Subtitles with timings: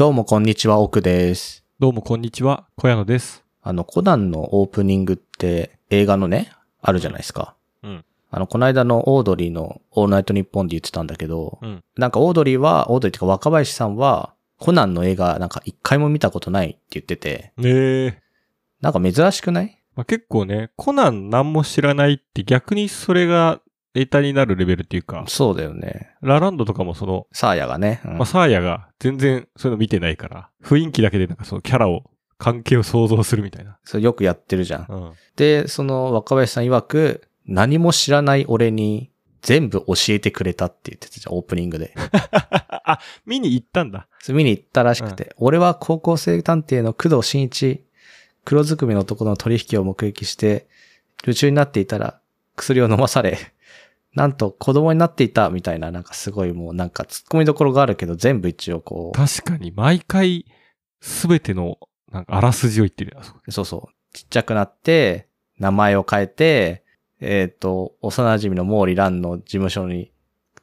[0.00, 1.62] どうもこんにちは、奥です。
[1.78, 3.44] どうもこんにちは、小屋野です。
[3.60, 7.54] あの、コナンのオープニングって映画のね、あるじゃないですか。
[7.82, 8.04] うん。
[8.30, 11.84] あの、この間のオードリーのオールナイトニッポンで言ってたんだけど、うん。
[11.98, 17.68] なんかオードリーは、オードリーっていうか若林さんは、コナンの映画なんか一回も見たことないって言ってて、ね
[18.06, 18.22] え。
[18.80, 19.82] なんか珍しくない？
[19.96, 23.60] まあ、結構ね、コナン何も知らないって逆にそれが
[23.94, 26.14] ネタになるレベルっていうか、そうだよね。
[26.22, 28.00] ラランドとかもその、サーヤがね。
[28.04, 32.04] うんまあ、サーヤが全然そういうの見てないから、雰囲気だけでなんかそのキャラを、
[32.38, 33.78] 関係を想像するみたいな。
[33.84, 34.86] それよくやってるじゃん。
[34.88, 35.12] うん。
[35.36, 39.10] で、その若林さん曰く、何も知らない俺に
[39.42, 41.94] 全部教えてくれたって言ってたじゃん、オープニングで。
[42.84, 44.08] あ、見に行ったんだ。
[44.20, 47.84] それ見に行ったらしくて、俺は高校生探偵の工藤新一、
[48.44, 50.66] 黒ずくめの男の取引を目撃して、
[51.22, 52.20] 夢中になっていたら、
[52.56, 53.38] 薬を飲まされ、
[54.14, 60.46] なんと子供になっていたみたいな、なんかすごいもうなんか突っ込みどころがあるけど、全部一応こ確かに毎回、
[61.00, 61.78] すべての、
[62.10, 63.22] なんかあらすじを言ってるよ。
[63.22, 66.84] そこう、そうちっちゃくなって、名前を変えて、
[67.20, 70.10] えっ、と、幼馴染の毛利蘭の事務所に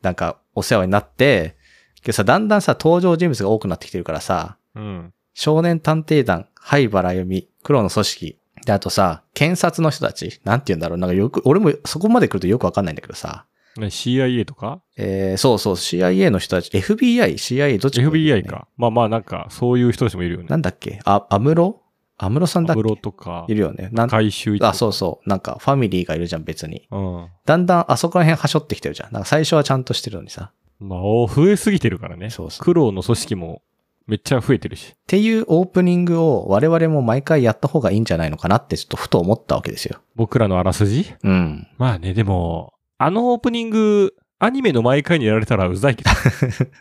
[0.02, 1.56] なんかお世話になって、
[2.02, 5.14] けどさ、だんだんさ、登場人物が多くなってきてるからさ、うん。
[5.34, 8.40] 少年探偵団、灰原由美、黒の組織。
[8.68, 10.42] で、あとさ、検察の人たち。
[10.44, 10.98] なんて言うんだろう。
[10.98, 13.46] なんかよく、俺もそこまで来るとよくわかんないんだけどさ。
[13.78, 14.82] ね、CIA とか？
[14.98, 16.70] えー、そうそう、CIA の人たち。
[16.70, 18.68] FBI、CIA、どっちもいるよね ?FBI か。
[18.76, 20.48] まあまあなんか、そういう人たちもいるよね。
[20.50, 21.00] なんだっけ？
[21.06, 21.82] あ、アムロ？
[22.18, 23.88] アムロさんだっアブロけとかい、るよね。
[23.94, 25.30] なん回収あ、そうそう。
[25.30, 26.88] なんか、ファミリーがいるじゃん、別に。
[26.92, 27.28] うん。
[27.46, 29.14] だんだんあそこら辺はしょってきてるじゃん。
[29.14, 30.52] なんか最初はちゃんとしてるのにさ。
[30.80, 32.30] まあ、お増えすぎてるからね。
[32.30, 33.62] そうそう苦労の組織も
[34.08, 34.94] めっちゃ増えてるし。
[34.94, 40.00] っていうオープニングを我々も毎回やった方がいいんじゃないのかなってちょっとふと思ったわけですよ。
[40.16, 41.14] 僕らのあらすじ？
[41.24, 41.68] うん。
[41.78, 46.10] まあね、でも、あのオープニング、アニメの毎回にやられたらうざいけど。
[46.64, 46.74] い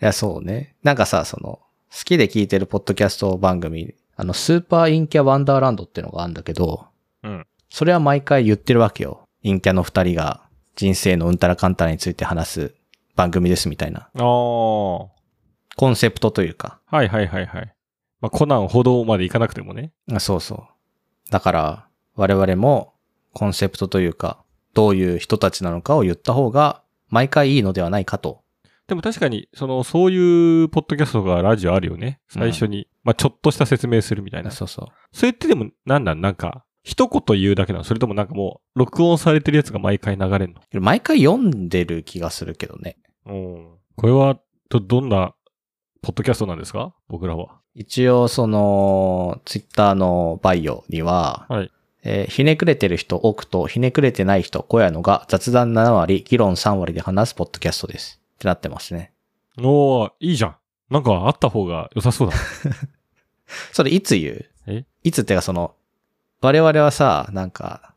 [0.00, 0.74] や、そうね。
[0.82, 6.86] なんかさ、その、好きで聞いてるポッドキャスト番組、あの、スーパーインキャワンダーランドっていうのがあるんだけど、
[7.22, 7.46] うん。
[7.70, 9.22] それは毎回言ってるわけよ。
[9.42, 10.42] 陰キャの二人が
[10.76, 12.74] 人生のうんたらかんたらについて話す
[13.16, 14.00] 番組ですみたいな。
[14.00, 15.15] ああ。
[15.76, 16.80] はコンセプトというか。
[16.90, 17.74] いはいはいはい。
[18.20, 19.92] まあ、コナンほどまでいかなくてもね。
[20.10, 21.30] あそうそう。
[21.30, 22.94] だから、我々も
[23.32, 24.42] コンセプトというか、
[24.74, 28.42] どういう人たちなのかを言った方が、毎回いいのではないかと。
[28.88, 32.20] でも確かに、その、そういうポッドキャストがラジオあるよね。
[32.28, 32.88] 最初に。
[33.04, 34.50] まあ、ちょっとした説明するみたいな。
[34.50, 34.86] そうそう。
[35.12, 36.20] それってでも、なんなん？
[36.20, 37.84] なんか、一言言うだけなの？
[37.84, 40.80] それともなんかもう、録音されてるやつが毎回流れるの？
[40.80, 42.96] 毎回読んでる気がするけどね。
[43.26, 43.68] うん。
[43.96, 44.38] これは、
[44.68, 45.34] ど、どんな、
[46.06, 46.94] ポッドキャストなんですか？
[47.08, 47.58] 僕らは。
[47.74, 51.72] 一応、その、ツイッターのバイオには、はい。
[52.04, 58.20] えーひねくれてる人、奥とひねくれてない人、小屋のが雑談7割、議論3割で話すポッドキャストです。
[58.36, 59.12] ってなってますね。
[59.60, 60.56] おー、いいじゃん。
[60.90, 62.36] なんかあった方が良さそうだ。
[63.74, 64.44] それいつ言う？
[64.68, 64.84] え？
[65.02, 65.74] いつってかその、
[66.40, 67.94] 我々はさ、なんか、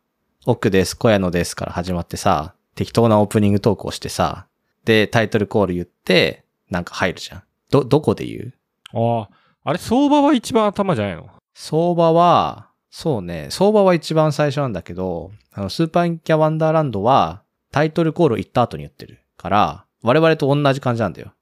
[0.47, 4.47] 奥です、小屋のですから始まってさ、適当なオープニングトークをしてさ、
[4.83, 7.43] で、タイトルコール言って、なんか入るじゃん。
[7.71, 8.53] ど、どこで言う？
[8.93, 9.29] あ
[9.63, 11.29] あ、あれ相場は一番頭じゃないの？
[11.53, 21.33] 相場は、そうね、相場は一番最初なんだけど、あの、スーパーインキャワンダーランドは、タイトルコールを言った後に言ってるから、我々と同じ感じなんだよ。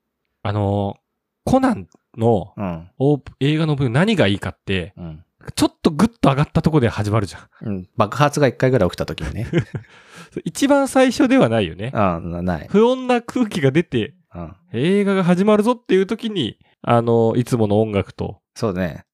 [0.44, 2.90] あのー、コナンのうん。
[2.98, 5.24] オープ映画の分何がいいかって、うん。
[5.56, 7.70] ちょっとグッと上がったとこで始まるじゃん。
[7.70, 7.90] うん。
[7.96, 9.48] 爆発が一回ぐらい起きた時にね。
[10.44, 11.92] 一番最初ではないよね。
[11.94, 12.68] うん、なない。
[12.70, 14.56] 不穏な空気が出て、うん。
[14.74, 19.06] 映画が始まるぞっていう時に、あの、いつもの音楽と、そうね。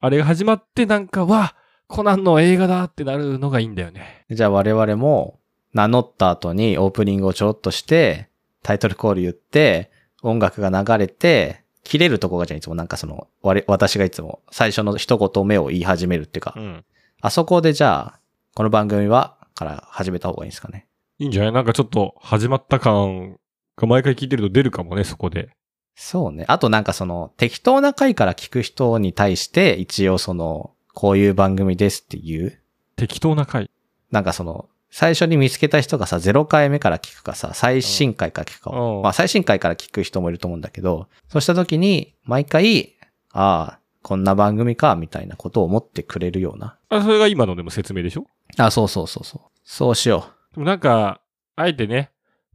[0.00, 1.54] あれが始まってなんか、わ、
[1.86, 4.24] コナンの映画だってなるのがいいんだよね。
[4.30, 5.38] じゃあ我々も、
[5.72, 8.28] 名乗った後にオープニングをちょろっとして、
[8.62, 9.90] タイトルコール言って、
[10.22, 16.84] 音楽が流れて、切れるとこがじゃあいつもなんかその、我私がいつも最初の一言目を言い始めるっていうか、うん。
[17.20, 18.20] あそこでじゃあ、
[18.54, 20.86] この番組は、から始めた方がいいんですかね。
[21.18, 21.52] いいんじゃない？
[21.52, 23.38] なんかちょっと始まった感が
[23.86, 25.50] 毎回聞いてると出るかもね、そこで。
[25.94, 26.44] そうね。
[26.48, 32.58] あとなんかその、適当な回から聞く人に対して、一応その、こういう番組ですっていう、
[32.96, 33.70] 適当な回。
[34.10, 42.96] なんかその、最初に見つけた人がさ、0回目から聞くかさ、最新回から聞くかを、うんまあ最新回から聞く人もいると思うんだけど、そうした時に、毎回、
[43.32, 46.76] ああ、こんな番組か、みたいなことを思ってくれるような。
[46.88, 48.26] あ、それが今のでも説明でしょ？
[48.56, 49.40] あ、そうそうそうそう。
[49.62, 51.20] そうしよでもなんか、
[51.54, 52.10] あえてね、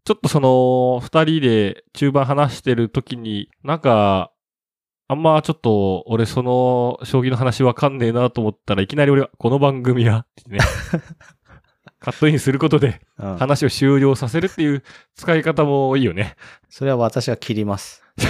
[0.06, 4.32] ちょっとその、二人で中盤話してる時に、なんか、
[5.08, 10.60] あんまちょっと、俺その、将棋の話わかんねえなと思ったらいきなり俺は、この番組は、ね、
[12.00, 13.02] カットインすることで。
[13.18, 14.84] 話を終了させるっていう
[15.16, 16.36] 使い方もいいよね。
[16.70, 18.04] それは私は切ります。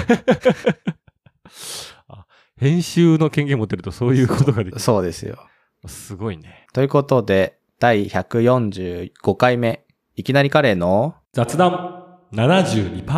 [2.57, 4.79] 編集の権限持ってるとそういうことができる。
[4.79, 5.45] そうですよ。
[5.87, 6.67] すごいね。
[6.71, 9.85] ということで、第145回目、
[10.15, 13.03] いきなりカレーの雑談72%。
[13.03, 13.11] 雑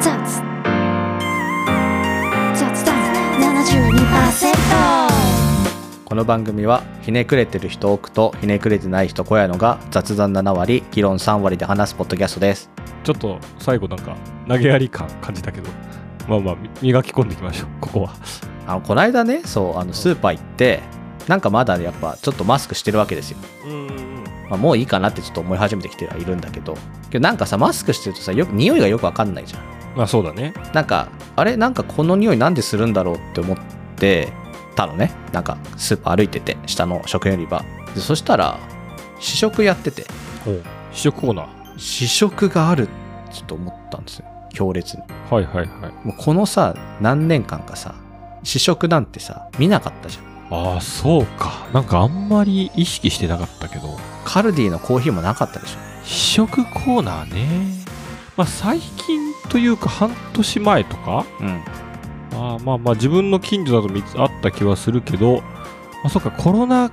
[0.00, 0.42] 雑
[2.52, 3.00] 雑談
[3.38, 4.50] 72%
[6.04, 12.68] この番組はひねくれてる人多くとひねくれてない人小屋のが雑談7割議論3割で話すポッドキャストです
[13.02, 14.16] ちょっと最後なんか
[14.48, 15.68] 投げやり感感じたけど、
[16.28, 18.14] まあまあみ磨き込んでいきましょう、ここは。
[18.66, 20.80] あのこの間ねそうあのスーパー行って
[21.28, 24.24] なんかまだやっぱちょっとマスクしてるわけですよ、うん。
[24.48, 26.76] まあ、もういいかなってちょっと思い始めてきてはいるんだけど
[27.10, 29.62] けどなんかさマスクしてるとさよく匂いがよくわかんないじゃん
[29.96, 30.54] まあそうだね。
[30.72, 31.56] なんかあれ？
[31.56, 33.58] なんかこの匂いなんでするんだろうって思っ
[33.96, 34.32] て
[34.76, 37.64] たのねなんかスーパー歩いてて下の食品売り場
[37.94, 38.58] でそしたら
[39.18, 40.04] 試食やってて。
[40.92, 41.59] 試食コーナー。
[41.80, 42.88] 試食がある
[43.32, 44.26] ちょっと思ったんですよ。
[44.52, 45.02] 強烈に。
[45.30, 46.06] はいはいはい。
[46.06, 47.94] もうこのさ何年間かさ
[48.42, 50.24] 試食なんてさ見なかったじゃん。
[50.52, 51.66] ああ、そうか。
[51.72, 55.78] なんかあんまり意識してなかったけど、カルディのコーヒーもなかったでしょ。
[56.04, 57.84] 試食コーナーね。
[58.36, 61.24] まあ最近というか半年前とか。
[61.40, 61.62] うん。
[62.32, 65.42] あーまあまあ自分の近所だとあった気はするけど、ま
[66.06, 66.90] あそうか、コロナ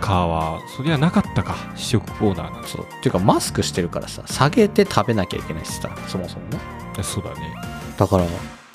[0.00, 2.68] 禍はそりゃなかったか、試食コーナーなんて。
[2.68, 2.84] そう。
[2.84, 6.58] っていうかマスクしてるからさ下げて食べなきゃいけないしさそもそもね。
[7.02, 7.54] そうだね。
[7.96, 8.24] だから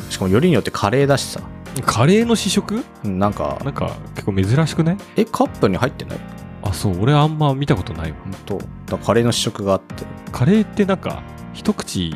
[0.10, 1.42] しかもよりによってカレーだしさ。
[1.86, 2.84] カレーの試食？
[3.04, 4.98] うんなんかなんか結構珍しくない？
[5.16, 6.20] えカップに入ってない？
[6.62, 8.18] あ、そう、俺あんま見たことないわ。
[8.24, 8.58] ほんと。
[8.58, 10.04] だからカレーの試食があって。
[10.32, 11.24] カレーってなんか、
[11.54, 12.16] 一口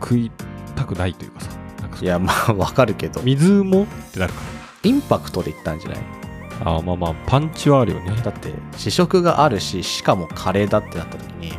[0.00, 0.30] 食い
[0.76, 1.50] たくないというかさ、
[1.80, 3.22] なんかいやまあわかるけど。
[3.22, 3.84] 水も？
[3.84, 4.40] ってなるか
[4.84, 5.98] インパクトで言ったんじゃない？
[5.98, 6.25] ら。
[6.60, 8.12] あーまあまあ、パンチはあるよね。
[8.22, 11.52] だって試食があるししかもカレーだってなった時に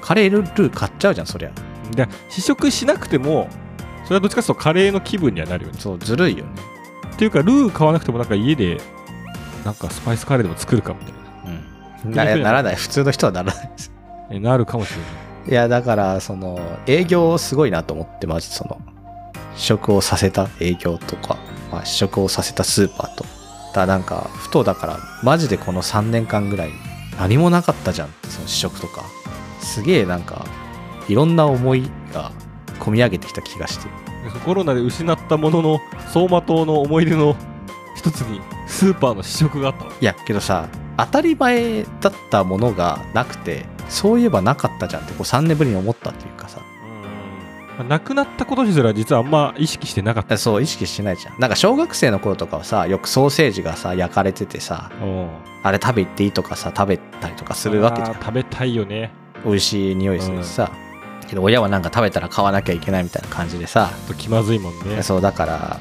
[0.00, 1.52] カレールー買っちゃうじゃんそりゃ
[1.94, 3.48] で、試食しなくても、
[4.04, 5.78] それはどっちかというとカレーの気分にはなるよね。
[5.78, 6.50] そうずるいよね
[7.14, 8.80] っていうか、ルー買わなくてもなんか家で、
[9.64, 11.20] なんかスパイスカレーでも作るかみたいな。
[12.04, 13.92] うんなならない普通の人はならないです
[14.30, 15.50] えなるかもしれない。
[15.50, 18.80] いやだからその営業すごいなと思ってまずその
[19.54, 21.36] 試食をさせた営業とか、
[21.70, 23.24] まあ、試食をさせたスーパーと
[23.72, 26.70] だなんかふとだからマジでこの3年間ぐらい
[27.18, 28.08] 何もなかったじゃん。
[28.08, 29.04] ってその試食とか。
[29.60, 30.46] すげえなんか
[31.08, 32.32] いろんな思いが
[32.78, 33.84] 込み上げてきた気がして。
[34.24, 37.36] でコロナで失ったものの走馬灯の思い出の
[37.96, 46.60] 一つにスーパーの試食があったわいやけどさ当たり前だったものがなくてそういえばなかったじゃんってこう3年ぶりに思ったっていうかさ
[47.80, 50.36] まあなくなったことにすら実はあんま意識してなかった。
[50.36, 51.40] そう意識してないじゃん。
[51.40, 54.90] なんか小学生の頃とかはさよくソーセージがさ焼かれててさ
[55.62, 58.16] あれ食べ行っていいとかさ食べたりとかするわけじゃん。
[58.16, 59.12] 食べたいよね。
[59.46, 60.70] 美味しい匂いするしさ、
[61.26, 65.02] けど親はなんか食べたら買わなきゃいけないみたいな感じでさ、ちょっと気まずいもんね。
[65.02, 65.80] そうだから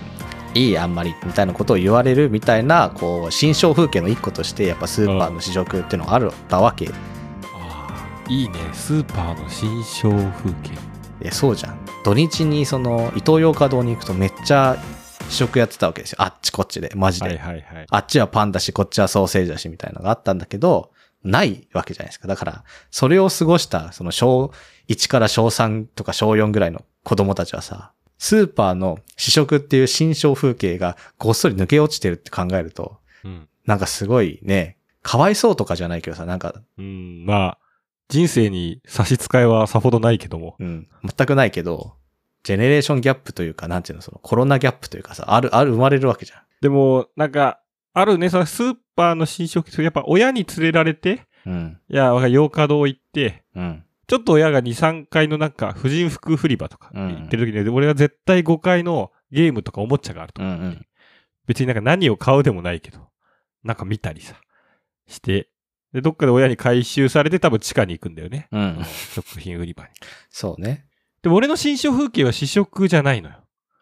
[0.53, 6.89] いいあんまりみたいなことを言われるみたいなこう新象風景の一個としてやっぱスーパーの試食っていうのがあるたわけ。
[7.43, 8.55] あーいいね。
[8.71, 10.77] スーパーの新象風景。
[11.21, 14.77] えそうじゃん土日にそのイトーヨーカドーに行くとめっちゃ
[15.29, 16.17] 試食やってたわけですよ。
[16.21, 16.91] あっちこっちで。
[16.95, 17.85] マジで、はいはいはい。
[17.89, 20.91] あっちはパンだしこっちはソーセージだしみたいなのがあったんだけど
[21.23, 22.27] ないわけじゃないですか。
[22.27, 24.51] だからそれを過ごしたその小
[24.87, 37.57] 1から小3とか小4ぐらいの子供たちはさスーパーの試食っていう新象風景がごっそり抜け落ちてるって考えるとうん、なんかすごいねかわいそうとかじゃないけどさなんかうん、まあ
[38.09, 40.55] 人生に差し支えはさほどないけども。
[40.59, 41.93] うん、全くないけど、
[42.43, 46.39] ジェネレーションギャップというか、なんていうの、そのコロナギャップというかさ、ある、ある、生まれるわけじゃん。
[46.61, 47.61] でもなんか
[47.93, 60.85] あるねそのスーパーの新食やっぱ親に連れられてうん、いや洋華堂行ってうん、ちょっと親が2、3階のなんか、婦人服売り場とかうん行ってる時に、俺は絶対5階のゲームとかおもちゃがあるとうん、う思う、ん。
[61.47, 63.07] 別になんか何を買うでもないけど、
[63.63, 64.35] なんか見たりさ、
[65.07, 65.49] して、
[65.93, 68.47] で、どっかで親に回収されて多分地下に行くんだよね。
[68.51, 68.81] うん、
[69.13, 69.89] 食品売り場に。
[70.29, 70.85] そうね。
[71.21, 73.35] でも俺の新象風景は試食じゃないのよ。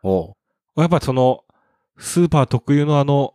[0.03, 0.33] おう
[0.81, 1.43] やっぱその、
[1.97, 3.33] スーパー特有のあの、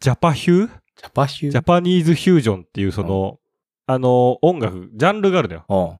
[0.00, 0.68] ジャパヒュー？
[0.68, 1.52] ジャパヒュー？
[1.52, 3.38] ジャパニーズフュージョンっていうその、
[3.86, 5.64] あの、音楽、ジャンルがあるのよ。
[5.68, 5.98] お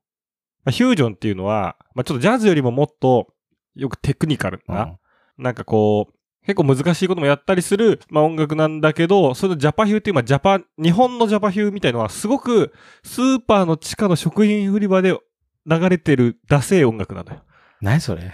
[0.66, 3.35] あフュージョンっていうのは、まあ、ちょっとジャズよりももっと、
[3.75, 4.97] よくテクニカルな、うん
[5.37, 6.13] なんかこう、
[6.46, 15.18] 結構難しいこともやったりする、まあ、音楽なんだけど、そのジャパヒューっていう、まあ、ジャパ、日本のジャパヒューみたいのは、すごく、スーパーの地下の食品売り場で
[15.66, 17.42] 流れてるダセー音楽なのよ。
[17.80, 18.32] 何それ？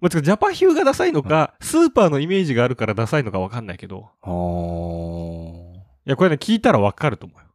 [0.00, 4.10] まあ、ジャパヒューがダサいのか、スーパーのイメージがあるからダサいのかわかんないけど、
[6.04, 7.46] いや、これね、聞いたらわかると思うよ。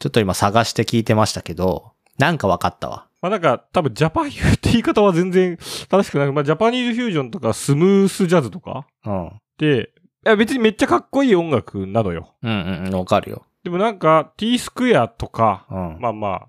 [0.00, 3.06] ちょっと今探して聞いてましたけど、なんか分かったわ。
[3.20, 5.56] まあなんか、多分ジャパンヒューって言い方は全然
[5.88, 6.32] 正しくない。
[6.32, 9.32] まあジャパニーズフュージョンとかスムースジャズとかうん。
[9.58, 9.90] で、
[10.26, 12.34] いや別にめっちゃかっこいい音楽なのよ。
[12.42, 13.46] うんうんうん、わかるよ。
[13.62, 15.98] でもなんか T スクエアとか、うん。
[16.00, 16.48] まあまあ、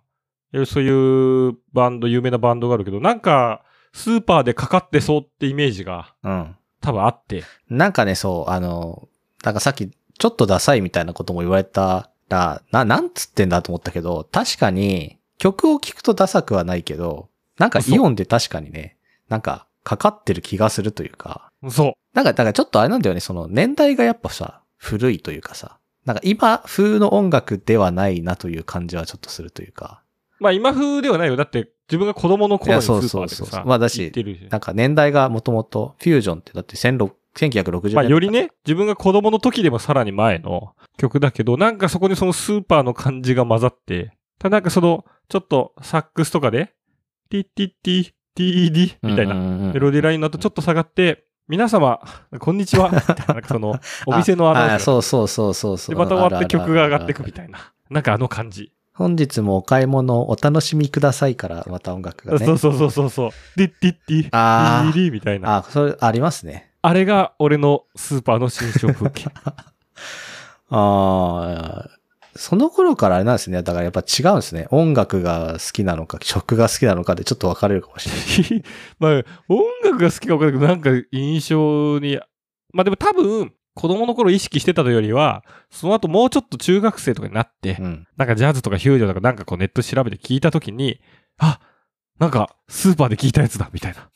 [0.53, 6.55] えそういうバンド、有名なバンドがあるけど、なんかスーパーでかかってそうってイメージがうん。
[6.81, 7.43] 多分あって。
[7.69, 9.07] なんかね、そう、あの、
[9.43, 18.97] なんかさっき、ちょっとダサいみたいなことも言われたら、な、なんつってんだと思ったけど、確かに、曲を聴くとダサくはないけど、なんかイオンで確かにね、
[19.29, 21.93] なんか、かかってる気がするというか、そう。
[22.13, 30.01] なんか、だからちょっとあれなんだよね、その年代がやっぱさ、古いというかさ、なんか今風の音楽ではないなという感じはちょっとするというか、
[30.39, 31.35] まあ今風ではないよ。
[31.35, 34.11] だって自分が子供の頃にスーパーでいやそうそうそさ、うまあだし
[34.51, 46.73] なんか年代がもともとフュージョンってだって16 1960年まあよりね、自分が子供の時でもさらに前の曲だけど、なんかそこにそのスーパーの感じが混ざって、ただなんかその、ちょっとサックスとかで、
[47.29, 51.99] ティッティッティ、ティーディみたいななメロディーラインの後ちょっと下がって、皆様、
[52.39, 52.89] こんにちは。
[52.91, 55.95] みたいな、なんかその、お店のアナウンスがそうそうそうそうそう。
[55.95, 57.71] で、また終わって曲が上がってくみたいな。
[57.89, 58.71] なんかあの感じ。
[58.93, 62.45] 本日もお買い物お楽しみくださいから、また音楽がね。
[62.45, 63.29] そうそうそうそうそう。
[63.57, 65.57] ディッディッディ、ディディみたいな。
[65.57, 66.71] あ、それありますね。
[66.81, 69.25] あれが俺のスーパーの心象風景。
[70.69, 71.89] ああ、
[72.37, 73.63] その頃からあれなんですね。
[73.63, 74.67] だからやっぱ違うんですね。
[74.69, 78.15] 音楽が好きなのか、曲が好きなのかでちょっと分かれるかもしれ
[78.57, 78.63] ない。
[78.99, 82.19] まあ、音楽が好きか分かんないけど、なんか印象に、
[82.73, 88.07] まあでも多分、子供の頃意識してたというよりは、その後もうちょっと中学生とかになって、うん。
[88.17, 91.01] なんかジャズとかヒュージョンとかなんかこうネット調べて聞いたときに、
[91.37, 91.59] あ、
[92.19, 94.09] なんかスーパーで聞いたやつだ、みたいな。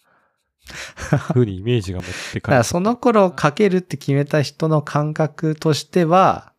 [1.34, 6.54] 風にイメージが持ってだからかれその頃かけるって決めた人の感覚としては、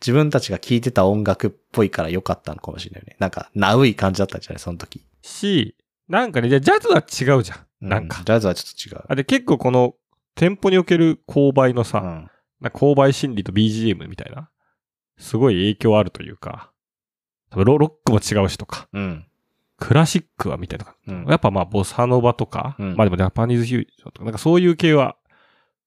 [0.00, 3.16] 自分たちが聴いてた音楽っぽいから良かったのかもしれないよね。
[3.18, 4.58] なんか、ナウい感じだったんじゃない？
[4.58, 5.04] その時。
[5.22, 5.76] し、
[6.08, 7.88] なんかね、じゃあジャズは違うじゃん。
[7.88, 8.20] なんか。
[8.20, 9.04] うジャズはちょっと違う。
[9.08, 9.94] あで、結構この、
[10.34, 12.30] 店舗における購買のさ、うん。
[12.60, 14.50] な購買心理と BGM みたいな、
[15.18, 16.70] すごい影響あるというか、
[17.54, 19.26] ロロックも違うしとか、うん。
[19.78, 20.94] クラシックはみたいな。
[21.08, 25.16] うんやっぱまあ、ボサノバとか、うんまあでもジャパニーズフュージョンとか、なんかそういう系は、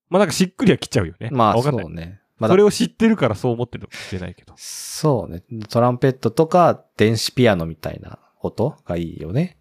[0.09, 1.29] まあなんかしっくりはきちゃうよね。
[1.31, 1.69] まあ、そ。
[1.69, 2.19] うね。
[2.39, 4.53] まあそれを知ってるからそう思ってるかもしれないけど。
[4.57, 5.43] そうね。
[5.69, 9.57] トランペットとか電子ピアノみたいな音がいいよね。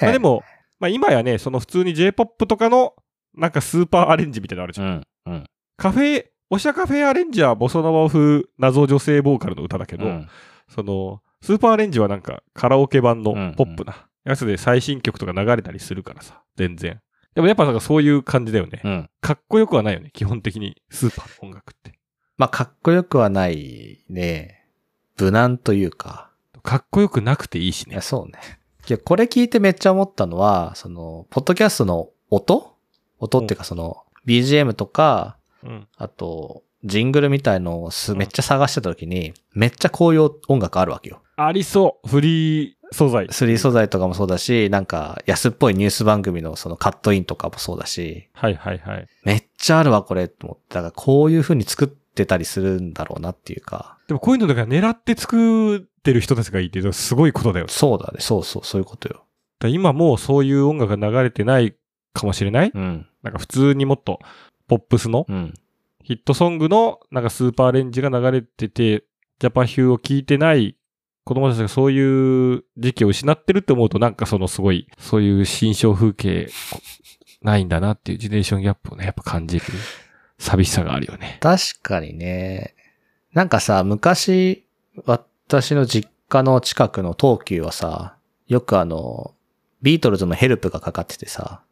[0.00, 0.42] まあで、も、
[0.78, 2.94] まあ今やね、その普通に J-POP とかの、
[3.34, 4.86] なんかスーパーアレンジみたいなのあるじゃん。
[5.26, 5.32] うん。
[5.32, 5.44] うん。
[5.76, 10.28] カフェ、おしゃカフェアレンジはボソノバ風謎女性ボーカルの歌だけど、うん
[10.68, 17.00] その、スーパーアレンジはなんかカラオケ版のうんポップなやつで最新曲とか流れたりするからさ、全然。
[17.34, 18.80] でもやっぱなんかそういう感じだよね。
[18.84, 19.10] うん。
[19.20, 21.98] かっこよくはないよね、基本的にスーパーの音楽って。
[22.36, 24.66] まあ、かっこよくはないね。
[25.18, 26.30] 無難というか。
[26.62, 28.02] かっこよくなくていいしねいや、。
[28.02, 28.38] そうね。
[28.88, 32.76] いや、これ聞いてめっちゃ思ったのは、その、ポッドキャストの音？
[33.18, 35.88] 音っていうかその、BGM とか、うん。
[35.96, 41.22] あと、ジングルみたいのをすうんめっちゃ探してた時に、めっちゃこういう音楽あるわけよ。
[41.46, 42.08] ありそう。
[42.08, 43.26] フリー素材。
[43.26, 49.06] 3素材とかもそうだし、なんか安っぽいニュース番組のそのカットインとかもそうだし、はいはいはい。
[49.24, 50.74] めっちゃあるわ、これ、と思って。
[50.74, 53.98] だからこういう風に作ってたりするんだろうなっていうか。
[54.08, 57.68] でもこういうのだから狙って作ってる人たちがいて、すごいことだよ。
[57.68, 58.18] そうだね。
[58.20, 59.24] そうそう、そういうことよ。
[59.60, 61.74] ら今もうそういう音楽が流れてない
[62.12, 63.06] かもしれないうん。
[63.22, 64.18] なんか普通にもっと
[64.66, 65.54] ポップスのうん。
[66.02, 69.04] ヒットソングのなんかスーパーレンジが流れてて、
[69.38, 70.76] ジャパヒューを聞いてない
[71.30, 76.48] 子供たちがそういう時期を失ってるって思うとなんかそのすごい、そういう新象風景
[77.40, 79.64] ないんだなっていうジェネレーションギャップをね、やっぱ感じる
[80.38, 81.38] 寂しさがあるよね。
[81.40, 82.74] 確かにね。
[83.32, 84.66] なんかさ、昔、
[85.04, 88.16] 私の実家の近くの東急はさ、
[88.48, 89.32] よくあの、
[89.82, 91.62] ビートルズのヘルプがかかっててさ。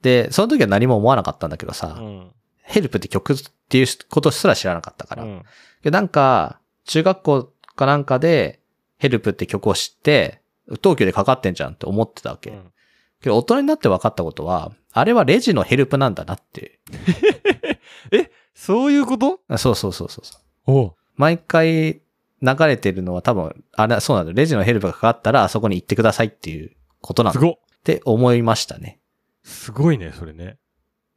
[0.00, 2.30] で、その時は何も思わなかったんだけどさ、うん。
[2.62, 3.36] ヘルプって曲っ
[3.68, 5.24] ていうことすら知らなかったから。
[5.24, 5.42] うん。
[5.82, 8.61] でなんか、中学校かなんかで、
[9.02, 10.40] ヘルプって曲を知って、
[10.82, 12.50] 東急でかかってんじゃんって思ってたわけ。
[12.50, 12.72] うん
[13.20, 16.80] けど大人になって分かったことは、あれはレジのヘルプなんだなって。
[18.52, 19.38] そういうこと？
[19.48, 20.42] あそうそうそうそうそう。
[20.66, 22.00] おう毎回
[22.42, 24.36] 流れてるのは多分、あれ、そうなんだよ。
[24.36, 27.54] レジのヘルプがかかったら、あそこに行ってくださいっていうことなんだっすごっ。
[27.84, 28.98] て思いましたね。
[29.44, 30.58] すごいね、それね。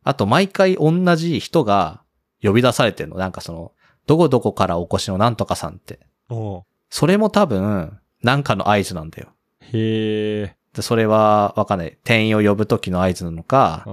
[0.04, 2.04] あと、毎回同じ人が
[2.44, 3.18] 呼び出されてるの。
[3.18, 3.72] なんかその、
[4.06, 6.00] どこどこからお越しのなんとかさんって。
[6.30, 6.64] おう
[6.96, 9.28] それも多分、なんかの合図なんだよ。
[9.60, 10.56] へえ。
[10.74, 11.98] でそれは、わかんない。
[12.06, 13.86] 店員を呼ぶ時の合図なのか、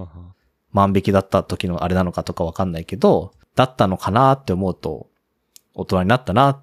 [0.71, 5.09] 万引きだった時のあれなのかとかわかんないけど、だったのかなって思うと、
[5.75, 6.63] 大人になったな、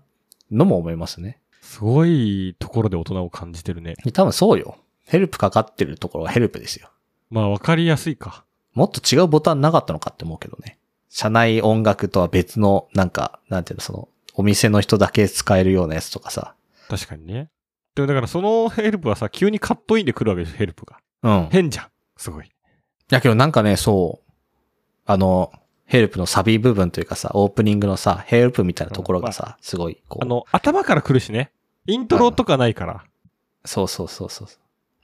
[0.50, 1.42] のも思いますね。
[1.62, 3.96] すごいところで大人を感じてるね。
[4.14, 4.78] 多分そうよ。
[5.08, 6.90] ヘルプかかってるところはヘルプですよ。
[7.30, 8.46] まあわかりやすいか。
[8.74, 10.78] もっと違うボタンなかったのかって思うけどね。
[11.10, 14.08] 社内音楽とは別の、なんか、なんていうの、その、
[14.40, 16.56] お店の人だけ使えるようなやつとかさ。
[16.88, 17.50] 確かにね。
[17.94, 20.98] でもだからそのヘルプはさ、急にカットインで来るわけですヘルプが。
[21.24, 21.44] うん。
[21.44, 21.88] い変じゃん。
[22.16, 22.50] すごい。
[23.10, 24.32] やけどなんかね、そう、
[25.06, 25.52] あの、
[25.86, 30.24] ヘルプのサビ部分というかさ、オープニングのさ、ヘルプみたいなところがさ、すごい、こう。
[30.24, 31.52] あの、頭から来るしね。
[31.86, 33.04] イントロとかないから。
[33.66, 34.48] そうそうそうそう。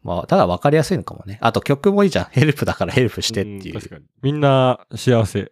[0.01, 1.39] まあ、ただ分かりやすいのかもね。
[1.42, 2.25] あと曲もいいじゃん。
[2.32, 3.77] ヘルプだからヘルプしてっていう。
[3.77, 4.06] ん確かに。
[4.22, 5.51] みんな幸せ。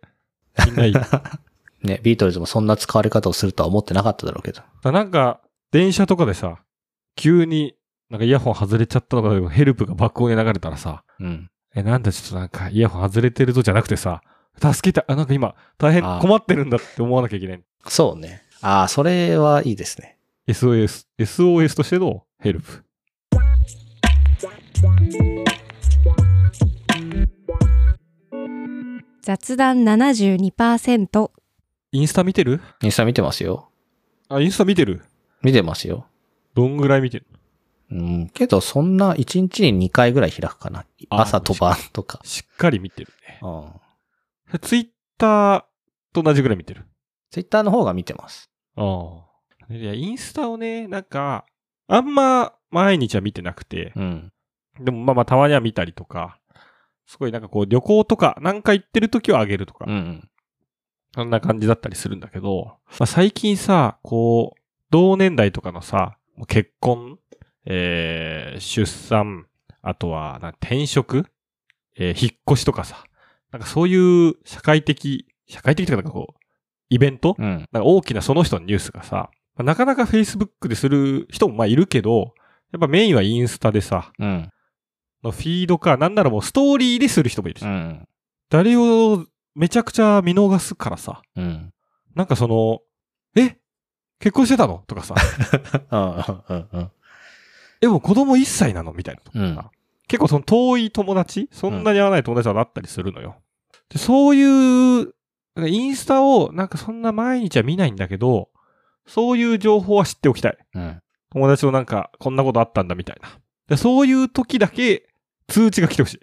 [0.68, 0.94] みんないい。
[1.84, 4.62] ね、ビートルズもそんな使われ方をするとは思ってなかっただろうけど。
[4.82, 6.60] だなんか、電車とかでさ、
[7.16, 7.76] 急に
[8.10, 11.50] なんかイヤホン外れちゃったのか、ヘルプが爆音で流れたらさ、うん。
[11.76, 14.22] え、なんだちょっとなんかイヤホン外れてるぞじゃなくてさ、
[14.62, 17.64] 助けて、あ、なんか今大変困ってるんだって思わなきゃいけない。
[17.88, 18.44] そうね。
[18.62, 20.20] ああ、それはいいですね。
[20.48, 22.84] SOS、SOS としてのヘルプ。
[29.24, 31.32] 雑談72%
[31.94, 32.60] インスタ見てる？
[32.82, 33.70] インスタ見てますよ。
[34.28, 35.04] あ、インスタ見てる？
[35.44, 36.08] 見てますよ。
[36.56, 37.28] どんぐらい見てる
[37.92, 38.30] うん。
[38.30, 40.86] けど、そんな1日に2回ぐらい開くかな。
[41.10, 42.20] あ朝と晩とか。
[42.24, 43.40] しっかり見てるね。
[43.44, 44.60] うん。
[44.60, 44.88] ツイッ
[45.20, 45.64] ター
[46.14, 46.84] と同じぐらい見てる？
[47.30, 48.50] ツイッターの方が見てます。
[48.76, 49.22] あ
[49.70, 49.74] あ。
[49.74, 51.46] いや、インスタをね、なんか、
[51.88, 54.32] あんま毎日は見てなくて、うん。
[54.80, 56.40] でもまあまあたまには見たりとか、
[57.06, 60.28] すごいなんかこう旅行とか、なんか行ってる時はあげるとか、うん。
[61.14, 66.18] そんな感じだったりするんだけど、まあ、最近さ、こう、同年代とかのさ、
[66.48, 67.20] 結婚、
[67.66, 69.48] えー、出産、
[69.82, 71.26] あとはな転職、
[71.96, 73.04] えー引っ越しとかさ、
[73.52, 76.44] なんかそういう社会的、社会的というかなんかこう、
[76.90, 77.68] イベントうん。
[77.72, 82.34] なんか大きなその人のニュースがさ、まあなかなか Facebook でする人もまあいるけど、
[82.72, 84.50] やっぱメインはインスタでさ、うん。
[85.24, 88.08] のフィードか、なんならもうストーリーでする人もいるし、うん。
[88.50, 91.74] 誰をめちゃくちゃ見逃すからさ、うん。
[92.16, 92.80] なんかその、
[93.36, 93.58] え？
[94.20, 94.84] 結婚してたの？
[94.88, 95.16] とかさ、
[96.50, 96.56] うん。
[96.56, 96.68] うん。
[96.72, 96.92] うん。
[97.82, 98.94] え、もう子供1歳なの？
[98.94, 99.60] みたいなとかさ、うん
[100.06, 101.50] 結構その遠い友達？
[101.52, 103.38] そんなに会わない友達とかだったりするのよ。
[103.90, 105.14] でそういう、
[105.58, 108.50] インスタをなんかそんな毎日は見ないんだけど、
[109.08, 110.58] そういう情報は知っておきたい。
[110.76, 111.02] うん。
[111.32, 113.30] 友達となんかこんなことあったんだみたいな。
[113.70, 115.08] でそういう時だけ
[115.48, 116.20] 通知が来てほしい。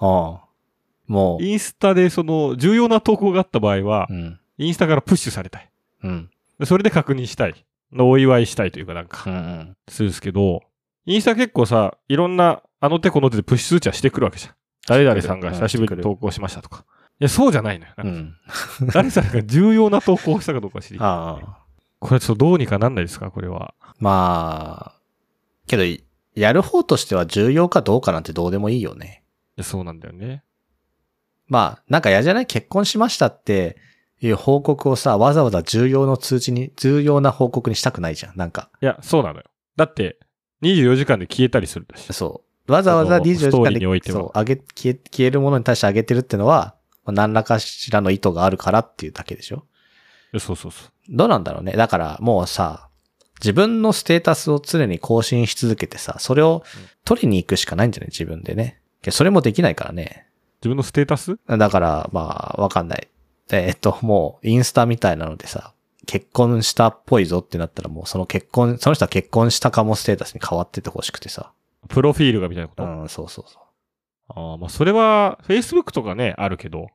[0.00, 0.43] ああ。
[1.06, 4.40] もインスタでその重要な投稿があった場合はう。、うん。
[4.58, 5.70] インスタからプッシュされたい。
[6.04, 6.30] うん。
[6.58, 7.64] でそれで確認したい。
[7.96, 9.76] お祝いしたいというかなんうか、ん。
[9.88, 10.62] するんですけど、
[11.06, 14.54] インスタ結構さ、いろんな、あの手この手でプッシュ通知はしてくるわけじゃん。
[14.86, 16.84] 誰々さんが久しぶりに投稿しましたとか。
[17.20, 17.92] いや、そうじゃないのよ。
[17.98, 18.34] うなん。
[18.92, 21.08] 誰さんが重要な投稿をしたかどうか知りたい。
[21.08, 21.58] ああ。
[22.00, 23.30] これちょっとどうにかなんないですか？
[23.30, 23.74] これは。
[23.98, 25.00] まあ、
[25.66, 25.82] けど、
[26.34, 29.22] やる方としては重要かどうかなんてどうでもいいよね。
[29.56, 30.42] いや、そうなんだよね。
[31.48, 32.46] まあ、なんか嫌じゃない？
[32.46, 33.76] 結婚しましたって
[34.20, 38.36] いう報告をさ、わざわざ重要の通知に、重要な報告にしたくないじゃん。
[38.36, 39.44] なんか、いや、そうなのよ。
[39.76, 40.18] だって、
[40.62, 42.12] 24時間で消えたりするんだし。
[42.12, 42.72] そう。
[42.72, 49.66] わざわざその24時間でリーにおいてはそう、上げ、消え、消えるものに対して上げてるってのは、まあ何らかしらの意図があるからっていうだけでしょ
[50.38, 50.90] そうそうそう。
[51.10, 51.72] どうなんだろうね。
[51.72, 52.88] だからもうさ、
[53.40, 56.64] 自分のステータスを常に更新し続けてさ、それを
[57.04, 58.08] 取りに行くしかないんじゃない？
[58.10, 58.80] 自分でね。
[59.10, 60.26] それもできないからね。
[60.64, 61.38] 自分のステータス？
[61.46, 63.06] だから、まあ、わかんない。
[63.52, 65.74] えっと、もう、インスタみたいなのでさ、
[66.06, 71.52] 結婚したっぽいぞってなったらもうその結婚、その人は結婚したかもステータスに変わっててほしくてさ。
[71.88, 73.60] プロフィールがみたいなこと、うん、そうそうそ
[74.28, 76.86] ああ、まあ、それは、Facebook とかね、あるけど、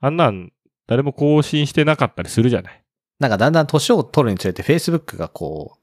[0.00, 0.52] あんなん、
[0.86, 2.74] 誰も更新してなかったりするじゃない？
[2.74, 2.82] う。
[3.18, 5.78] なんかだんだん年を取るにつれて Facebook がこう、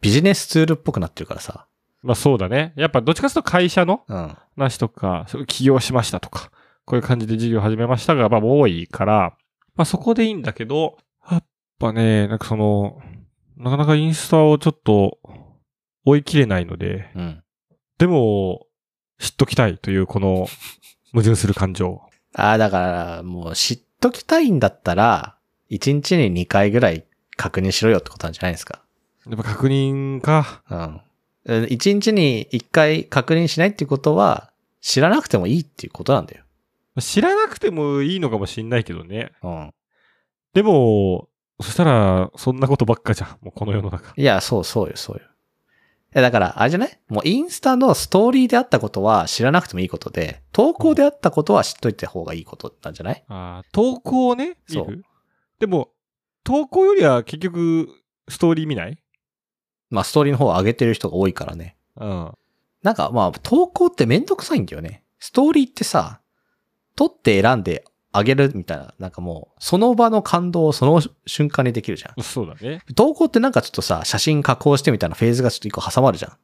[0.00, 1.66] ビジネスツールっぽくなってるからさ。
[2.02, 2.72] まあそうだね。
[2.76, 4.36] やっぱどっちかというと会社のうん。
[4.56, 6.50] 話とか、そう起業しましたとか、
[6.84, 9.36] こういう感じで事業始めましたが、まあ多いから、
[9.76, 10.98] まあそこでいいんだけど、
[11.30, 11.44] やっ
[11.78, 13.00] ぱね、なんかその、
[13.56, 15.18] なかなかインスタをちょっと
[16.04, 17.42] 追い切れないので、うん。
[17.98, 18.66] でも、
[19.18, 20.48] 知っときたいというこの
[21.12, 22.02] 矛盾する感情。
[22.34, 25.36] ああ、だから、もう知っときたいんだったら、
[25.70, 27.04] 1日に2回ぐらい
[27.36, 28.82] 確認しろよってことなんじゃないですか。
[29.26, 30.62] やっぱ確認か。
[30.68, 31.00] うん。
[31.46, 36.44] 1日に1回確認しないっていうことは、知らなくてもいいっていうことなんだよ。
[37.00, 39.32] 知らなくてもいいのかもしんないけどね。
[39.42, 39.74] うん。
[40.54, 41.28] でも、
[41.60, 43.38] そしたら、そんなことばっかじゃん。
[43.40, 44.12] もうこの世の中。
[44.16, 45.22] いや、そうそうよ、そうよ。
[46.14, 46.98] え、だから、あれじゃない？
[47.08, 53.24] もうインスタのストーリーであったことは知らなくてもいいことで、投稿であったことは知っといた方がいいことなんじゃない？
[53.28, 55.04] あー投稿をね、見そうる？
[55.58, 55.88] でも、
[56.44, 57.88] 投稿よりは結局、
[58.28, 59.02] ストーリー見ない？
[59.92, 61.76] まあ、ストーリーの方を上げてる人が多いからね。
[61.96, 62.32] うん。
[62.82, 65.04] なんか、まあ、投稿ってめんどくさいんだよね。
[65.20, 66.20] ストーリーってさ、
[66.96, 72.22] 撮って選んで上げるみたいな、なんかもう、その場の感動をその瞬間にできるじゃん。
[72.22, 72.80] そうだね。
[72.94, 76.36] 投稿ってなんかちょっとさ、写真加工してみたいなフェーズがちょっと一個挟まるじゃ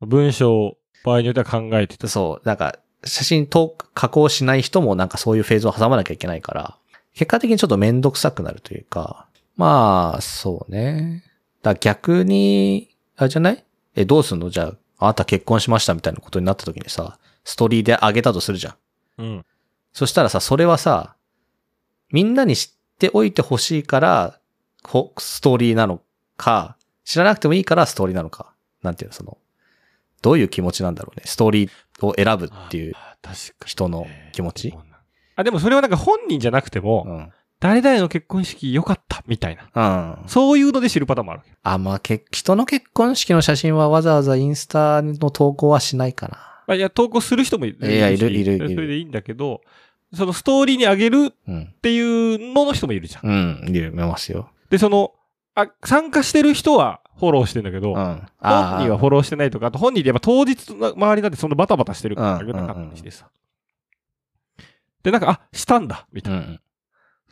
[0.00, 2.10] 文章、場合によっては考えてたん。。
[2.10, 6.78] そう、なんか、写真と加工しない人もなんかそういうフェーズを挟まなきゃいけないから、
[7.14, 11.22] 結果的にちょっとめんどくさくなるというか、まあ、そうね。
[11.62, 13.64] だから逆に、あれじゃない？
[13.96, 14.50] え、どうすんの？
[14.50, 18.74] じゃあ、あなた結婚しましたみたいなことになった時にさ、ストーリーで上げたとするじゃん。
[19.18, 19.46] うん。
[19.92, 21.14] そしたらさ、それはさ、
[22.10, 24.38] みんなに知っておいてほしいから、
[24.82, 26.00] こストーリーなの
[26.36, 28.52] か、知らなくてもいいからストーリーなのか。
[28.82, 29.38] なんていうの、その、
[30.22, 31.22] どういう気持ちなんだろうね？
[31.26, 32.94] ストーリーを選ぶっていう。
[33.64, 34.74] 人の気持ち？
[35.36, 37.32] あ、でもそれはなんか本人じゃなくても、うん。
[37.60, 40.18] 誰々の結婚式良かった、みたいな。
[40.20, 40.28] うん。
[40.28, 41.42] そういうので知るパターンもある。
[41.62, 46.36] あ、まあ、け、人の結婚式の写真はわざわざインスタの投稿はしないかな。
[46.66, 47.90] まあ、いや、投稿する人もいるし。
[47.90, 49.62] いやいるいるいるそれでいいんだけど、
[50.12, 51.74] そのストーリーにあげるっうん。
[51.80, 53.30] ていうのの人もいるじゃん。
[53.30, 53.32] う
[53.70, 53.74] ん。
[53.74, 54.50] いる、見ますよ。
[54.70, 55.12] で、その、
[55.54, 57.94] あ、参加してる人はフォローしてんだけど、うん。
[57.94, 63.28] 本あ人はフォローしてないとか、あと本人でやっぱ当日の周りだってそのバタバタしてるからあげなかったりしてさ。
[65.02, 66.38] で、なんか、あ、したんだ、みたいな。
[66.40, 66.60] うん。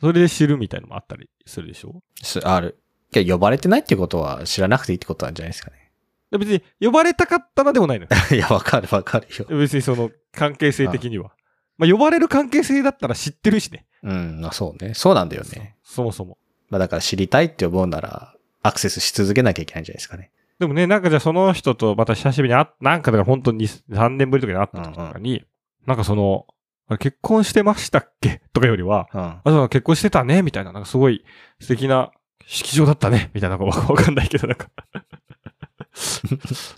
[0.03, 2.01] それで知るみたいのもあったりするでしょ？
[2.21, 2.77] すある。
[3.11, 5.91] けど呼ばれてないってことは知らなくていいってことなんじゃないですかね。
[6.31, 8.09] で別に呼ばれたかったらでもないのよ。
[8.35, 9.45] いや、わかるわかるよ。
[9.57, 11.31] 別にその関係性的には。
[11.77, 13.85] まあ、呼ばれる関係性だったら知ってるしね。
[14.03, 14.93] うん、まあそうね。
[14.93, 15.75] そうなんだよね。
[15.83, 16.37] そもそも。
[16.69, 20.31] まあだから知りたいって思うなら、アクセスし続けなきゃいけないんじゃないですかね。
[20.59, 25.43] でもね、なんかじゃあその人とまた久しぶりに会っ、なんかだから本当に3年ぶりとかに会った時とかに、
[25.85, 26.47] なんかその、
[26.97, 28.41] 結婚してましたっけ？
[28.53, 29.21] とかよりは、うん。
[29.21, 31.23] あ、そう結婚してたねみたいな、なんかすごい
[31.59, 32.11] 素敵な
[32.45, 34.67] 式場だったねみたいな、 わかんないけど、なんか。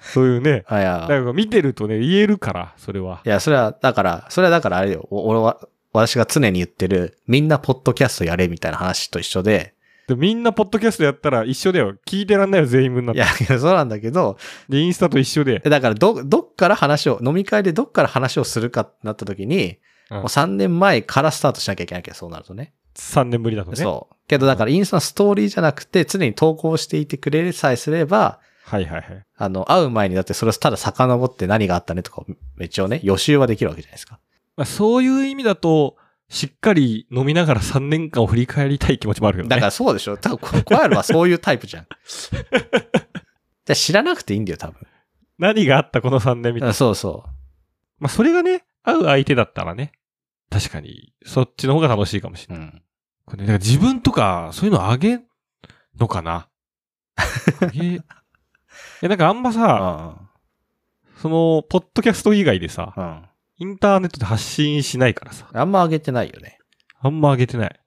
[0.02, 0.64] そういうね。
[0.68, 3.22] あ、いや、なんか見てるとね、言えるから、それは。
[3.26, 5.08] いや、それは、だから、それはだからあれよ。
[5.10, 5.60] お俺は、
[5.94, 9.74] 私が常に言ってる、みんなポッドキャストやれみたいな話と一緒で、
[10.08, 11.96] でみんなポッドキャストやったら一緒だよ。
[12.06, 13.20] 聞いてらんないよ、全員分なんて。
[13.20, 14.38] いや、いやそうなんだけど、
[14.70, 15.60] で、インスタと一緒で。
[15.60, 19.78] だから、ど、どっから話を、飲み会でどっから話をするかってなった時に、うん
[20.10, 22.74] もう3年前からスタートしなきゃいけないけど、そうなるとね。
[22.96, 23.78] 3年ぶりだとね。
[23.78, 24.16] そう。
[24.28, 29.26] けど、だから、インスタのストーリーじゃなくて、常に投稿していてくれさえすれば、はいはいはい。
[29.38, 32.24] あの、会う前にだってそれをただ遡って何があったねとか、
[32.60, 34.20] 一応ね、予習はできるわけじゃないですか。
[34.56, 35.98] まあ、そういう意味だと、
[36.30, 39.50] しっかり飲みながら3年間を振り返りたい気持ちもあるけどね。
[39.50, 41.88] だからそうでしょ多分、こコアルはそういうタイプじゃん。
[43.66, 44.88] じゃあ知らなくていいんだよ、多分。
[45.38, 46.68] 何があったこの3年みたいな。
[46.70, 47.26] うんそうそ
[48.00, 49.92] まあ、それがね、会う相手だったらね、
[50.50, 52.60] 確かに、そっちの方が楽しいかもしれう。
[52.60, 52.70] うない。
[52.70, 52.82] ん。
[53.26, 55.26] これね、だから自分とか、そういうのあげん
[56.00, 56.48] のかな
[57.62, 58.02] あげ、 い
[59.02, 60.30] や、なんかあんまうさ、ん。
[61.18, 63.30] その、ポッドキャスト以外でさ、うん。
[63.58, 66.60] インターネットで発信しないからさ、あんま上げてないよね。
[67.00, 67.80] あんまあげてない。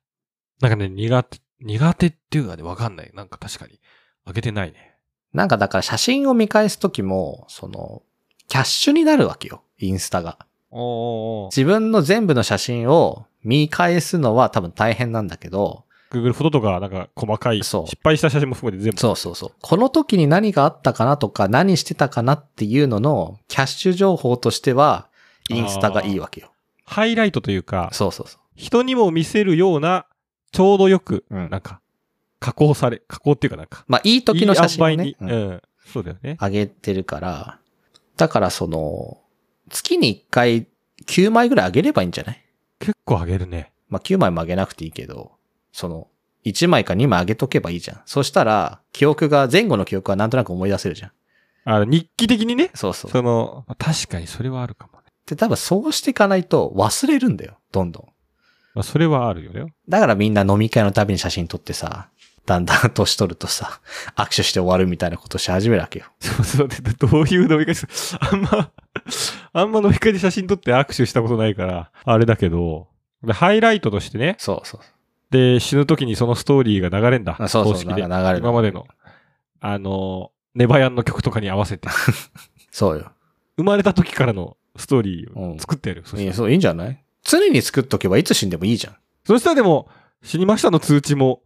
[0.61, 3.11] なんかね、苦手、苦手っていうかね、わかんない。
[3.15, 3.81] なんか確かに、
[4.25, 4.97] あげてないね。
[5.33, 8.03] なんかだから写真を見返すときも、その、
[8.49, 9.63] キャッシュになるわけよ。
[9.79, 10.39] インスタが。
[10.71, 18.99] 自分の全部の写真を見返すのは多分大変なんだけど、Google フォトとか、なんか細かい、そう失敗した写真も含めて全部。
[18.99, 19.53] そうそうそう。
[19.61, 25.09] この時に何があったかなとか、何してたかなっていうののキャッシュ情報としては、
[25.51, 26.53] インスタがいいわけよ。
[26.85, 30.07] ハイライトというか、そうそうそ人にも見せるような、
[30.53, 31.81] ちょうどよく、うんなんか、
[32.41, 33.93] 加工され、加工っていうかなんか、う。
[33.93, 36.39] まあ、いい時の写真をねいい、うんうん、そうだよね。
[36.41, 37.59] 上げてるから、
[38.17, 39.19] だからその、
[39.69, 40.67] 月に1回
[41.07, 42.45] 9枚ぐらい上げればいいんじゃない？
[42.81, 43.73] 結構あげるね。
[43.89, 45.33] まあ、9枚も上げなくていいけど、
[45.73, 46.09] その、
[46.45, 48.03] 1枚か2枚上げとけばいいじゃん。
[48.07, 51.13] そしたら、記憶が、前後の記憶はなんとなく思い出せるじゃん。
[51.65, 52.71] あ日記的にね？
[52.75, 53.11] そうそう。
[53.11, 55.05] その、確かにそれはあるかもね。
[55.27, 57.59] で、多分そうしていかないと忘れるんだよ。
[57.73, 58.05] どんどん。
[58.75, 59.73] まあ、それはあるよね。
[59.89, 62.09] だからみんな飲み会のたびに写真撮ってさ、
[62.47, 63.81] だんだん年取るとさ、
[64.17, 66.07] 握手して終わるみたいなことし始めるわけよ。
[66.21, 66.69] そうそう。
[66.69, 68.71] でどういう飲み会です あんま、
[69.53, 72.89] あんま飲み会で写真撮って握手したことないから、あれだけど、
[73.23, 74.81] でハイライトとしてね、そうそう。
[75.31, 77.37] で、死ぬ時にそのストーリーが流れんだ。
[77.39, 78.03] あそうそう公式で。
[78.03, 78.87] 流れる今までの、
[79.61, 81.89] あの、ネバヤンの曲とかに合わせて、
[82.71, 83.13] そうよ。
[83.57, 86.07] 生まれた時からのストーリーうんを作ってやるよ。
[86.07, 87.03] そしたらいいそう、いいんじゃない？
[87.25, 88.97] 常に作っとけばいつ死んでもいいじゃん。
[89.25, 89.89] そしたらでも、
[90.23, 91.43] 死にましたの通知も、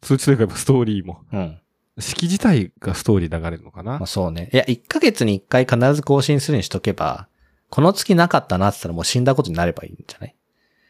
[0.00, 1.58] 通知というかストーリーも、うん。
[2.00, 3.98] 式自体がストーリー流れるのかな？
[3.98, 4.50] まあ、そうね。
[4.52, 7.28] いや、1ヶ月に1回必ず更新するにしとけば、
[7.70, 10.34] この月なかったなって言ったらもう死んだことになればいいんじゃない？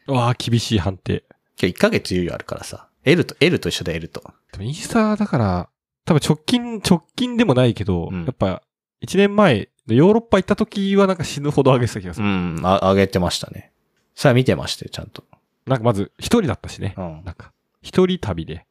[0.07, 1.23] うわあ、厳しい判定。
[1.61, 2.87] 今日1ヶ月猶予あるからさ。
[3.03, 4.21] L と、L と一緒だ、L と。
[4.51, 5.69] でもインスタだから、
[6.05, 8.61] 多分直近、直近でもないけど、うんやっぱ、
[9.01, 12.29] 1年前、ヨーロッパ行った時はなんか死ぬほど上げてた気がすうる。
[12.29, 13.71] ん、あ、あげてましたね。
[14.15, 15.23] それは見てましたよ、ちゃんと。
[15.65, 16.93] なんかまず、一人だったしね。
[16.97, 17.21] うん。
[17.25, 18.65] なんか、一人旅で。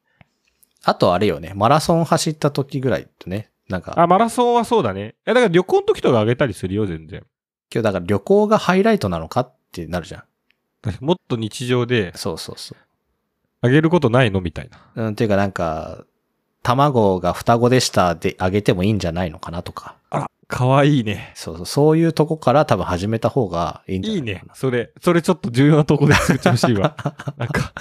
[0.83, 5.15] あとあれよね、マラソン走った時ぐらいとね、なんか、あ、マラソンはそうだね。
[5.25, 7.23] え、だから旅行の時とか上げたりするよ、全然。
[7.73, 10.23] 今日だから旅行がハイライトなのかってなるじゃん。
[11.05, 12.75] もっと日常でそうそうそ
[13.61, 14.79] 上げることないのみたいな。
[14.95, 15.07] う。
[15.07, 16.05] うん、ていうかなんか、
[16.63, 19.97] 卵が双子でしたであげてもいいんじゃないのかなとか。
[20.09, 21.31] あら、かわいいね。
[21.35, 24.53] そうそう、そういうとこから多分始めた方がいいんじゃいないいかな。
[24.53, 24.55] ね。
[24.55, 26.95] それ、それちょっと重要なとこで作ってほしいわ。
[27.37, 27.73] なんか、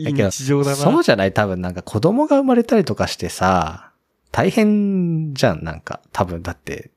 [0.00, 0.76] いい日常だな。
[0.76, 3.90] そうじゃない多分なんか子供が生まれたりとかしてさ、
[4.30, 6.00] 大変じゃん、なんか。
[6.12, 6.90] 多分だって。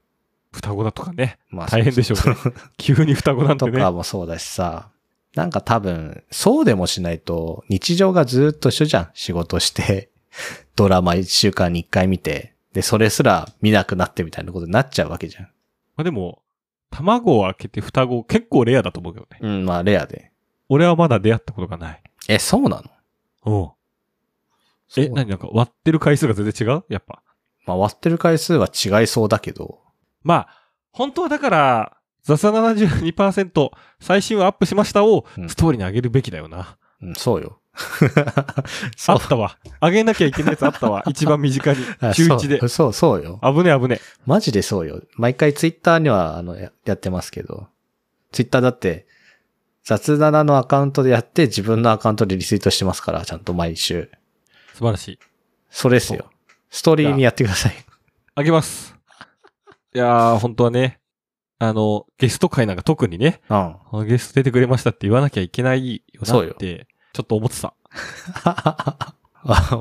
[0.51, 1.37] 双子だとかね。
[1.49, 2.35] まあ大変でしょうね。
[2.77, 3.79] 急に双子なんてとね。
[3.79, 4.89] かもそうだしさ、
[5.35, 9.09] なんか多分、そうでもしないと、日常がずっと一緒じゃん。
[9.13, 10.09] 仕事して、
[10.75, 15.43] ドラマ一週間に一回見て、で、それすら見なくなってみたいなことになっちゃうわけじゃん。
[15.43, 15.49] ま
[15.97, 16.41] あでも、
[16.89, 19.39] 卵を開けて双子結構レアだと思うけどね。
[19.41, 20.31] うん、まあ、レアで。
[20.69, 22.01] 俺はまだ出会ったことがない。
[22.27, 22.81] え、そうな
[23.45, 23.51] の？
[23.51, 23.73] お
[24.97, 25.27] え、そう何？
[25.29, 26.83] なんか割ってる回数が全然違う？
[26.89, 27.21] やっぱ。
[27.65, 29.79] まあ、割ってる回数は違いそうだけど、
[30.23, 30.47] まあ、
[30.91, 36.77] 本当はだから、ザサ72%最新話アップしましたをうんストーリーに上げるべきだよな。
[37.01, 37.59] うん、そうよ。
[39.07, 39.57] あったわ。
[39.81, 41.03] 上げなきゃいけないやつあったわ。
[41.07, 41.77] 一番身近に。
[42.01, 42.69] あ週一でそう。
[42.69, 43.39] そう、そうよ。
[43.43, 43.99] 危ね危ね。
[44.25, 45.01] マジでそうよ。
[45.15, 47.67] 毎回ツイッターには、あの、ややってますけど、
[48.31, 49.05] ツイッターだって、
[49.87, 54.11] 雑談のアカウントでやって自分のアカウントでリツイートしてますから、ちゃんと毎週。
[54.73, 55.19] 素晴らしい。
[55.69, 56.29] それですよ。
[56.69, 57.73] ストーリーにやってください。
[58.35, 58.93] あげます。
[59.95, 60.99] いやー、本当はね、
[61.57, 63.39] あの、ゲスト会なんか特にね、
[63.93, 64.07] うん。
[64.07, 67.73] ゲスト出てくれましたって言わなきゃいけないよそうよなって、ちょっと思ってた。
[68.43, 69.15] あ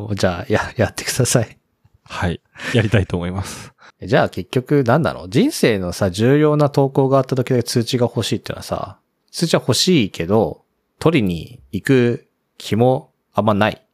[0.15, 1.59] じゃあ、や、やってください。
[2.05, 2.41] はい。
[2.75, 3.73] やりたいと思います。
[4.01, 5.29] じゃあ結局何なの？
[5.29, 9.01] 人生のさ、重要な投稿があった時だけ通知が欲しいっていうのはさ、
[9.37, 10.65] 通知は欲しいけど、
[10.99, 13.87] 取りに行く気もあんまない。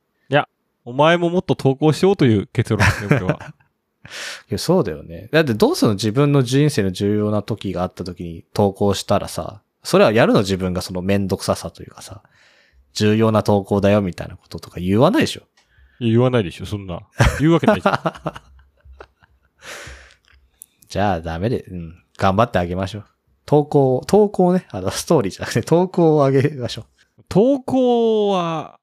[0.85, 3.53] お前ももっと投稿しようという結論ですね、 これは。
[4.49, 5.31] いやそうだよね。
[5.33, 12.23] だってどうするの自分の人生の重要な時があった時に投稿したらさ、それはやるの自分がそのめんどくささというかさ、
[12.93, 15.41] 重要な投稿だよみたいなこととか言わないでしょ。
[15.99, 17.01] いや言わないでしょ、そんな。
[17.41, 17.99] 言うわけないじゃん。
[20.89, 22.01] じゃあダメで、うん。
[22.17, 23.07] 頑張ってあげましょう。
[23.53, 24.67] 投稿、投稿ね。
[24.71, 26.87] あの、ストーリーじゃなくて投稿をあげましょ
[27.29, 28.79] 投稿は、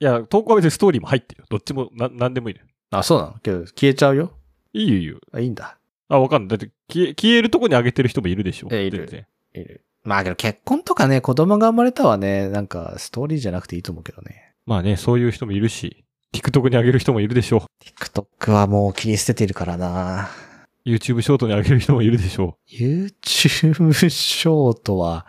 [0.00, 1.46] いや、投稿は別にストーリーも入ってるよ。
[1.50, 2.66] どっちも、な、なんでもいいのよ。
[2.68, 2.96] う。
[2.96, 3.34] あ、そうなの？
[3.42, 4.32] けど、消えちゃうよ？
[4.72, 5.18] いいよ、いいよ。
[5.34, 5.76] あ、いいんだ。
[6.08, 6.56] あ、わかんない。
[6.56, 8.68] だって、消え、消えるとこに上げてる人もいるでしょ。
[8.70, 9.84] えいるいる。
[10.04, 14.54] まあけど結婚とかね、子供が生まれたはね、なんかストーリーじゃなくていいと思うけどね。
[14.64, 16.02] まあね、そういう人もいるし、
[16.32, 17.66] TikTok に上げる人もいるでしょ
[18.00, 20.51] TikTok はもう切り捨ててるからなう。
[20.84, 25.26] YouTube ショートに上げる人もいるでしょ YouTube ショートは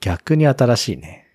[0.00, 1.26] 逆に新しいね。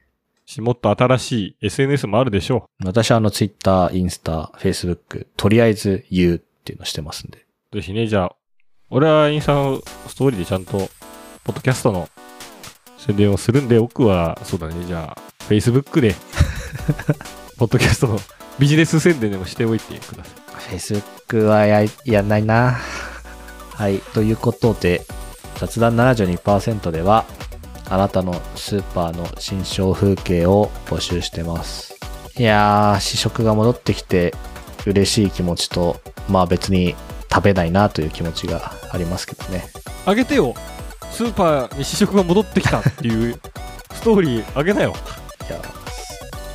[0.45, 0.49] う。
[0.49, 7.45] し、もっと新しい SNS もあるでしょ私はあの Twitter、インスタ、Facebook、とりあえず言うっていうのしてますんで。
[7.71, 7.75] う。
[7.77, 8.35] ぜひね、じゃあ、
[8.89, 10.89] 俺はインスタのストーリーでちゃんと、
[11.43, 12.09] ポッドキャストの
[12.97, 16.15] 宣伝をするんで、奥は、そうだね、じゃあ、Facebook で、
[17.57, 18.19] ポッドキャストの
[18.59, 20.31] ビジネス宣伝でもしておいてくださ
[20.71, 20.77] い。
[20.77, 22.79] Facebook はや、やんないな
[23.75, 23.99] はい。
[23.99, 25.01] ということで、
[25.57, 27.25] 雑談72%では、
[27.89, 31.93] あなたのスーパーの新商風景を募集してます。
[32.37, 34.33] いやー、試食が戻ってきて
[34.85, 35.97] 嬉しい気持ちと、
[36.29, 36.95] まあ別に
[37.31, 39.65] 食べないなという気持ちがありますけどね。
[40.05, 40.53] あげてよ
[41.11, 43.39] スーパーに試食が戻ってきたっていう
[43.93, 44.93] ストーリーあげなよ。
[45.49, 45.59] いや、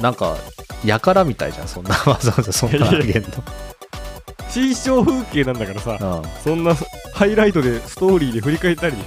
[0.01, 0.37] なんか、
[0.85, 3.25] やからみたいじゃん、そんな、わざわざそんなあげん
[4.49, 6.19] 新象風景なんだからさ、の。
[6.19, 6.25] うん。
[6.43, 6.75] そんな
[7.21, 9.07] ハイライトでストーリーで振り返ったりでし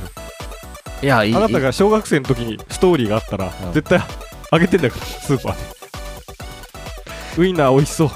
[1.02, 1.34] いや、いい。
[1.34, 1.38] ょ。
[1.38, 4.00] あなたが小学生の時にストーリーがあったら、うん絶対
[4.52, 7.42] あげてんだから、スーパーで。
[7.42, 8.10] ウインナー美味しそう。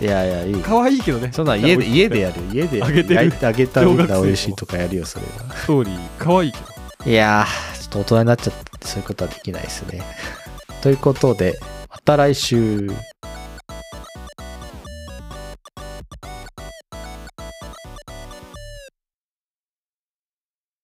[0.00, 0.62] いやいや、いい。
[0.62, 1.32] 可愛いけどね。
[1.32, 2.34] そんなん家で、家でやる。
[2.52, 5.52] 家であげてるあげたみん小学生もな美味しいとかやるよ、それは。
[5.56, 6.58] ストーリー可愛いけ
[7.04, 7.10] ど。
[7.10, 10.00] いやー、ちょっと大人になっちゃって、そういうことはできないですね。
[10.80, 11.58] ということで、
[11.90, 12.88] また来週。